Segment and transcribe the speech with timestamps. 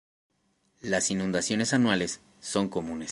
[0.81, 3.09] Las inundaciones anuales son comunes.